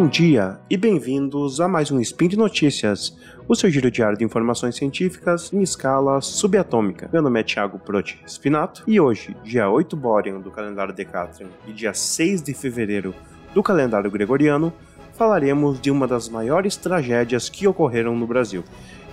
[0.00, 3.14] Bom dia e bem-vindos a mais um Spin de Notícias,
[3.46, 7.10] o seu giro diário de informações científicas em escala subatômica.
[7.12, 11.72] Meu nome é Thiago Proti Spinato e hoje, dia 8 Borean do calendário Decatrian e
[11.74, 13.14] dia 6 de fevereiro
[13.52, 14.72] do calendário gregoriano,
[15.18, 18.64] falaremos de uma das maiores tragédias que ocorreram no Brasil.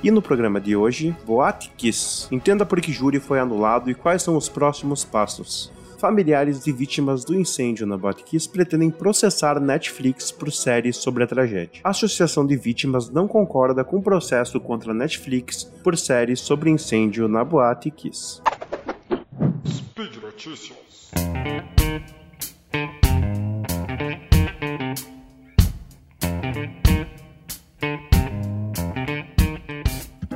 [0.02, 2.30] E no programa de hoje, Boate Kiss.
[2.32, 7.26] Entenda por que júri foi anulado e quais são os próximos passos familiares de vítimas
[7.26, 11.82] do incêndio na Botkiss pretendem processar Netflix por série sobre a tragédia.
[11.84, 17.28] A Associação de Vítimas não concorda com o processo contra Netflix por série sobre incêndio
[17.28, 17.88] na Boate.
[19.66, 21.12] Speed Notícias.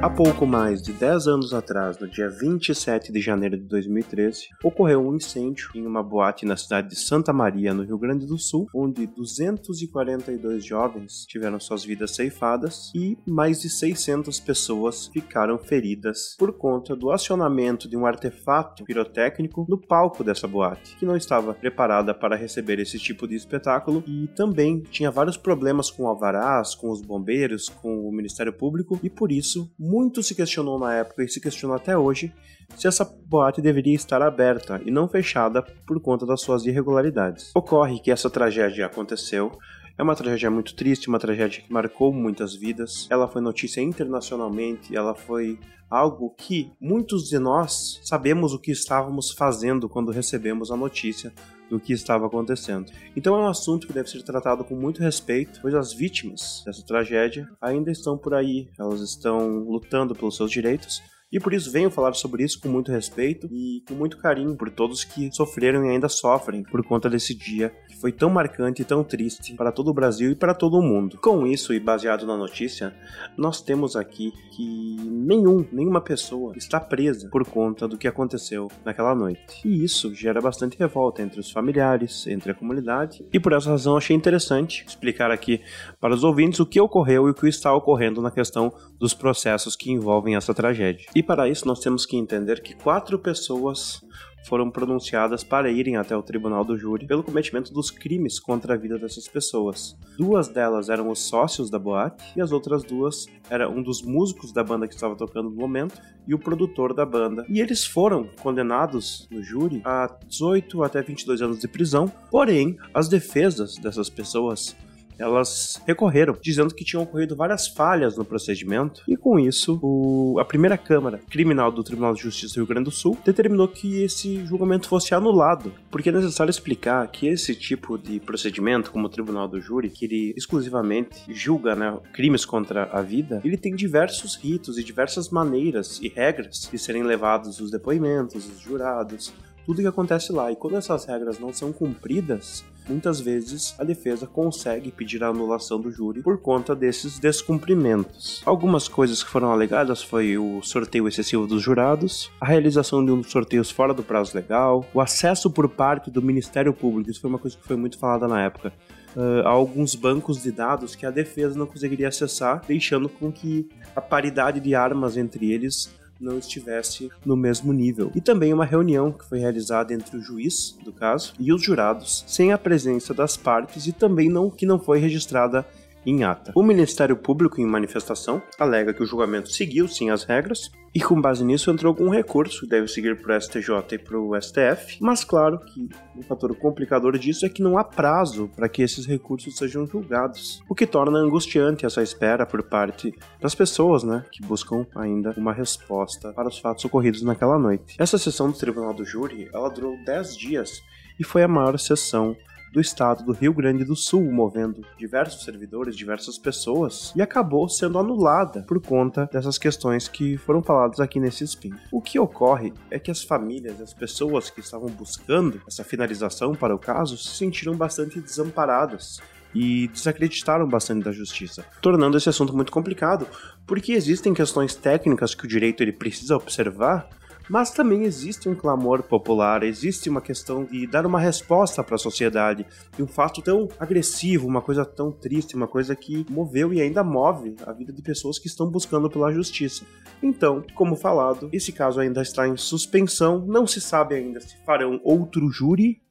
[0.02, 5.00] Há pouco mais de 10 anos atrás, no dia 27 de janeiro de 2013, ocorreu
[5.00, 8.66] um incêndio em uma boate na cidade de Santa Maria, no Rio Grande do Sul,
[8.74, 16.52] onde 242 jovens tiveram suas vidas ceifadas e mais de 600 pessoas ficaram feridas por
[16.52, 22.12] conta do acionamento de um artefato pirotécnico no palco dessa boate, que não estava preparada
[22.12, 27.04] para receber esse tipo de espetáculo e também tinha vários problemas com alvarás, com os
[27.04, 31.42] bombeiros, com o Ministério Público e por isso muito se questionou na época e se
[31.42, 32.34] questiona até hoje
[32.78, 37.52] se essa boate deveria estar aberta e não fechada por conta das suas irregularidades.
[37.54, 39.52] Ocorre que essa tragédia aconteceu
[39.98, 43.06] é uma tragédia muito triste, uma tragédia que marcou muitas vidas.
[43.10, 49.32] Ela foi notícia internacionalmente, ela foi algo que muitos de nós sabemos o que estávamos
[49.32, 51.34] fazendo quando recebemos a notícia
[51.72, 52.92] do que estava acontecendo.
[53.16, 56.86] Então é um assunto que deve ser tratado com muito respeito, pois as vítimas dessa
[56.86, 61.02] tragédia ainda estão por aí, elas estão lutando pelos seus direitos
[61.32, 64.70] e por isso venho falar sobre isso com muito respeito e com muito carinho por
[64.70, 68.86] todos que sofreram e ainda sofrem por conta desse dia que foi tão marcante e
[68.86, 71.18] tão triste para todo o Brasil e para todo o mundo.
[71.18, 72.94] Com isso e baseado na notícia,
[73.38, 79.16] nós temos aqui que nenhum, nenhuma pessoa está presa por conta do que aconteceu naquela
[79.16, 79.62] noite.
[79.66, 83.96] E isso gera bastante revolta entre os familiares, entre a comunidade, e por essa razão
[83.96, 85.62] achei interessante explicar aqui
[86.00, 89.76] para os ouvintes o que ocorreu e o que está ocorrendo na questão dos processos
[89.76, 91.08] que envolvem essa tragédia.
[91.16, 94.02] E para isso nós temos que entender que quatro pessoas
[94.44, 98.78] foram pronunciadas para irem até o tribunal do júri pelo cometimento dos crimes contra a
[98.78, 99.96] vida dessas pessoas.
[100.18, 104.52] Duas delas eram os sócios da boate e as outras duas eram um dos músicos
[104.52, 107.46] da banda que estava tocando no momento e o produtor da banda.
[107.50, 112.12] E eles foram condenados no júri a 18 até 22 anos de prisão.
[112.30, 114.76] Porém, as defesas dessas pessoas
[115.18, 120.46] elas recorreram, dizendo que tinham ocorrido várias falhas no procedimento, e com isso, o, a
[120.46, 124.46] primeira Câmara Criminal do Tribunal de Justiça do Rio Grande do Sul determinou que esse
[124.46, 129.48] julgamento fosse anulado, porque é necessário explicar que esse tipo de procedimento, como o Tribunal
[129.48, 134.78] do Júri, que ele exclusivamente julga né, crimes contra a vida, ele tem diversos ritos
[134.78, 139.34] e diversas maneiras e regras de serem levados os depoimentos, os jurados,
[139.66, 140.52] tudo que acontece lá.
[140.52, 145.80] E quando essas regras não são cumpridas, muitas vezes a defesa consegue pedir a anulação
[145.80, 148.42] do júri por conta desses descumprimentos.
[148.46, 153.22] Algumas coisas que foram alegadas foi o sorteio excessivo dos jurados, a realização de um
[153.22, 157.30] dos sorteios fora do prazo legal, o acesso por parte do Ministério Público, isso foi
[157.30, 158.74] uma coisa que foi muito falada na época.
[159.16, 164.00] Uh, alguns bancos de dados que a defesa não conseguiria acessar, deixando com que a
[164.00, 168.12] paridade de armas entre eles não estivesse no mesmo nível.
[168.16, 172.24] E também uma reunião que foi realizada entre o juiz do caso e os jurados,
[172.28, 175.66] sem a presença das partes e também não que não foi registrada
[176.06, 176.52] em ata.
[176.56, 181.20] O Ministério Público, em manifestação, alega que o julgamento seguiu sim as regras e, com
[181.22, 184.40] base nisso, entrou com um recurso que deve seguir para o STJ e para o
[184.40, 184.98] STF.
[185.00, 189.06] Mas, claro que um fator complicador disso é que não há prazo para que esses
[189.06, 194.42] recursos sejam julgados, o que torna angustiante essa espera por parte das pessoas, né, que
[194.42, 197.96] buscam ainda uma resposta para os fatos ocorridos naquela noite.
[197.98, 200.82] Essa sessão do Tribunal do Júri, ela durou 10 dias
[201.20, 202.36] e foi a maior sessão
[202.72, 208.00] do estado do Rio Grande do Sul, movendo diversos servidores, diversas pessoas, e acabou sendo
[208.00, 211.74] anulada por conta dessas questões que foram faladas aqui nesse spin.
[211.92, 216.74] O que ocorre é que as famílias, as pessoas que estavam buscando essa finalização para
[216.74, 219.20] o caso, se sentiram bastante desamparadas
[219.54, 223.28] e desacreditaram bastante da justiça, tornando esse assunto muito complicado,
[223.68, 227.10] porque existem questões técnicas que o direito ele precisa observar
[227.52, 232.00] mas também existe um clamor popular, existe uma questão de dar uma resposta para a
[232.00, 232.66] sociedade
[232.96, 237.04] de um fato tão agressivo, uma coisa tão triste, uma coisa que moveu e ainda
[237.04, 239.84] move a vida de pessoas que estão buscando pela justiça.
[240.24, 245.02] Então, como falado, esse caso ainda está em suspensão, não se sabe ainda se farão
[245.04, 246.02] outro júri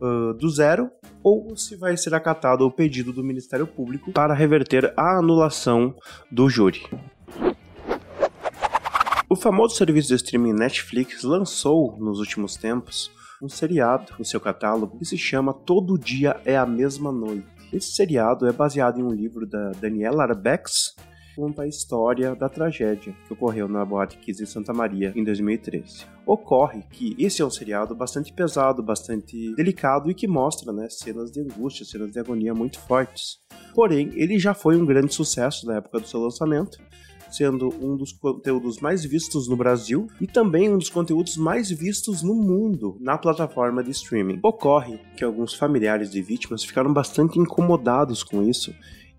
[0.00, 0.92] uh, do zero
[1.24, 5.96] ou se vai ser acatado o pedido do Ministério Público para reverter a anulação
[6.30, 6.82] do júri.
[9.26, 13.10] O famoso serviço de streaming Netflix lançou nos últimos tempos
[13.42, 17.46] um seriado no seu catálogo que se chama Todo Dia é a Mesma Noite.
[17.72, 20.94] Esse seriado é baseado em um livro da Daniela Arbex,
[21.34, 26.04] conta a história da tragédia que ocorreu na Boate Kiss em Santa Maria em 2013.
[26.26, 31.32] Ocorre que esse é um seriado bastante pesado, bastante delicado e que mostra né, cenas
[31.32, 33.38] de angústia, cenas de agonia muito fortes.
[33.74, 36.78] Porém, ele já foi um grande sucesso na época do seu lançamento
[37.30, 42.22] sendo um dos conteúdos mais vistos no Brasil e também um dos conteúdos mais vistos
[42.22, 44.40] no mundo na plataforma de streaming.
[44.42, 48.74] Ocorre que alguns familiares de vítimas ficaram bastante incomodados com isso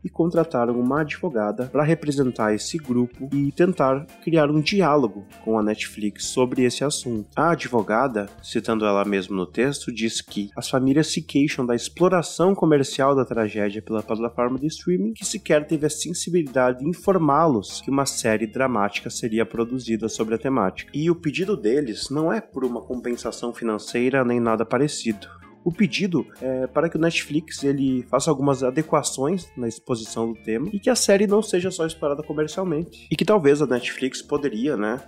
[0.06, 5.64] e contrataram uma advogada para representar esse grupo e tentar criar um diálogo com a
[5.64, 7.28] Netflix sobre esse assunto.
[7.36, 12.54] A advogada, citando ela mesma no texto, diz que as famílias se queixam da exploração
[12.54, 17.90] comercial da tragédia pela plataforma de streaming que sequer teve a sensibilidade de informá-los que
[17.90, 20.92] uma série dramática seria produzida sobre a temática.
[20.94, 25.28] E o pedido deles não é por uma compensação financeira nem nada parecido
[25.66, 30.70] o pedido é para que o Netflix ele faça algumas adequações na exposição do tema
[30.72, 33.08] e que a série não seja só explorada comercialmente.
[33.10, 35.02] E que talvez a Netflix poderia, né,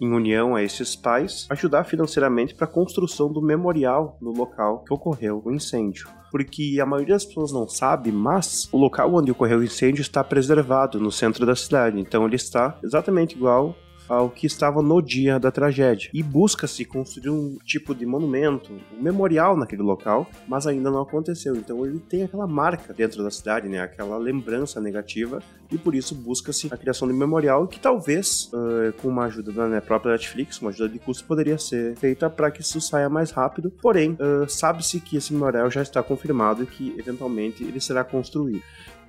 [0.00, 4.92] em união a esses pais, ajudar financeiramente para a construção do memorial no local que
[4.92, 6.08] ocorreu o incêndio.
[6.32, 10.24] Porque a maioria das pessoas não sabe, mas o local onde ocorreu o incêndio está
[10.24, 12.00] preservado no centro da cidade.
[12.00, 13.76] Então ele está exatamente igual
[14.10, 16.10] ao que estava no dia da tragédia.
[16.12, 21.54] E busca-se construir um tipo de monumento, um memorial naquele local, mas ainda não aconteceu.
[21.54, 23.80] Então ele tem aquela marca dentro da cidade, né?
[23.80, 25.40] aquela lembrança negativa,
[25.70, 29.52] e por isso busca-se a criação de um memorial que talvez, uh, com uma ajuda
[29.52, 33.08] da né, própria Netflix, uma ajuda de custo, poderia ser feita para que isso saia
[33.08, 33.70] mais rápido.
[33.80, 38.60] Porém, uh, sabe-se que esse memorial já está confirmado e que eventualmente ele será construído.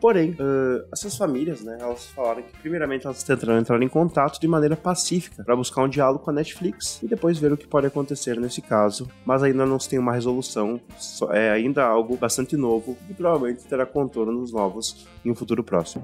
[0.01, 4.47] Porém, uh, essas famílias, né, elas falaram que primeiramente elas tentaram entrar em contato de
[4.47, 7.85] maneira pacífica para buscar um diálogo com a Netflix e depois ver o que pode
[7.85, 10.81] acontecer nesse caso, mas ainda não se tem uma resolução,
[11.29, 16.03] é ainda algo bastante novo e provavelmente terá contornos novos em um futuro próximo.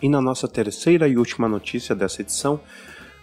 [0.00, 2.60] E na nossa terceira e última notícia dessa edição,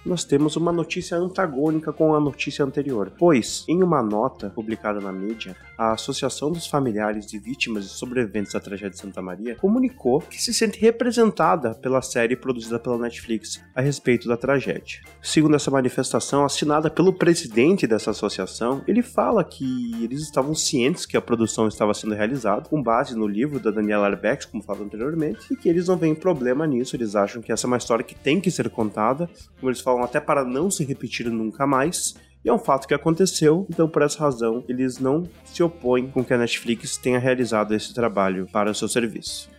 [0.06, 5.12] nós temos uma notícia antagônica com a notícia anterior, pois, em uma nota publicada na
[5.12, 10.22] mídia, a Associação dos Familiares de Vítimas e Sobreviventes da Tragédia de Santa Maria comunicou
[10.22, 15.02] que se sente representada pela série produzida pela Netflix a respeito da tragédia.
[15.22, 21.18] Segundo essa manifestação, assinada pelo presidente dessa associação, ele fala que eles estavam cientes que
[21.18, 25.52] a produção estava sendo realizada com base no livro da Daniela Arbex, como falado anteriormente,
[25.52, 28.16] e que eles não veem problema nisso, eles acham que essa é uma história que
[28.16, 29.30] tem que ser contada,
[29.60, 32.16] como eles falam falam até para não se repetir nunca mais.
[32.44, 36.24] E é um fato que aconteceu, então por essa razão eles não se opõem com
[36.24, 39.50] que a Netflix tenha realizado esse trabalho para o seu serviço.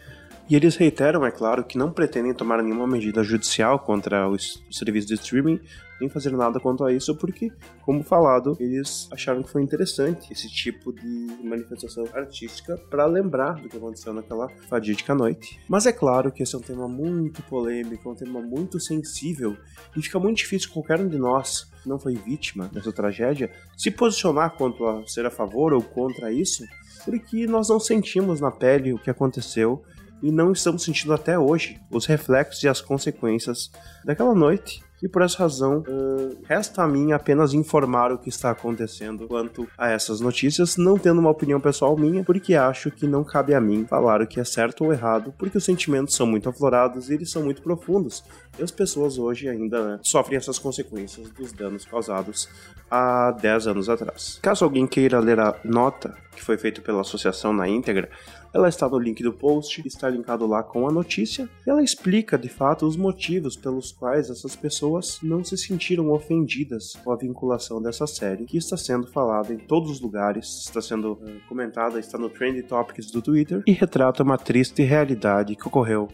[0.48, 4.36] E eles reiteram, é claro, que não pretendem tomar nenhuma medida judicial contra o
[4.70, 5.60] serviço de streaming,
[6.00, 7.50] nem fazer nada quanto a isso, porque,
[7.82, 13.68] como falado, eles acharam que foi interessante esse tipo de manifestação artística para lembrar do
[13.68, 15.58] que aconteceu naquela fadídica noite.
[15.68, 19.56] Mas é claro que esse é um tema muito polêmico, é um tema muito sensível
[19.96, 23.90] e fica muito difícil qualquer um de nós que não foi vítima dessa tragédia se
[23.90, 26.64] posicionar quanto a ser a favor ou contra isso,
[27.04, 29.82] porque nós não sentimos na pele o que aconteceu
[30.22, 33.70] e não estamos sentindo até hoje os reflexos e as consequências
[34.04, 38.50] daquela noite e por essa razão, uh, resta a mim apenas informar o que está
[38.50, 43.22] acontecendo quanto a essas notícias, não tendo uma opinião pessoal minha, porque acho que não
[43.22, 46.48] cabe a mim falar o que é certo ou errado, porque os sentimentos são muito
[46.48, 48.24] aflorados e eles são muito profundos.
[48.58, 52.48] E as pessoas hoje ainda né, sofrem essas consequências dos danos causados
[52.90, 54.38] há 10 anos atrás.
[54.40, 58.10] Caso alguém queira ler a nota que foi feita pela associação na íntegra,
[58.56, 61.46] ela está no link do post, está linkado lá com a notícia.
[61.66, 67.12] Ela explica de fato os motivos pelos quais essas pessoas não se sentiram ofendidas com
[67.12, 71.48] a vinculação dessa série, que está sendo falada em todos os lugares, está sendo uh,
[71.48, 76.08] comentada, está no Trend Topics do Twitter e retrata uma triste realidade que ocorreu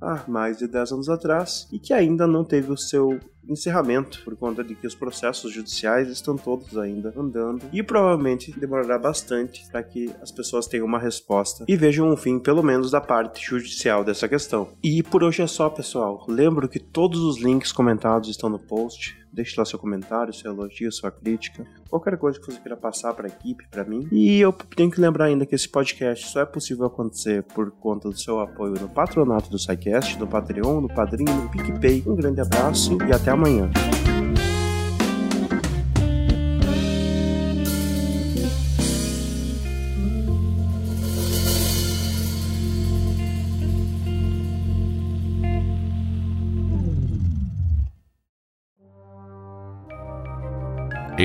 [0.00, 4.36] há mais de 10 anos atrás e que ainda não teve o seu encerramento, por
[4.36, 9.82] conta de que os processos judiciais estão todos ainda andando e provavelmente demorará bastante para
[9.82, 14.04] que as pessoas tenham uma resposta e vejam um fim, pelo menos, da parte judicial
[14.04, 14.68] dessa questão.
[14.82, 16.26] E por hoje é só, pessoal.
[16.28, 19.16] Lembro que todos os links comentados estão no post.
[19.38, 23.28] Deixe lá seu comentário, seu elogio, sua crítica, qualquer coisa que você queira passar para
[23.28, 24.08] a equipe, para mim.
[24.10, 28.08] E eu tenho que lembrar ainda que esse podcast só é possível acontecer por conta
[28.08, 32.02] do seu apoio no patronato do SciCast, no Patreon, no Padrinho, no PicPay.
[32.04, 33.70] Um grande abraço e até amanhã.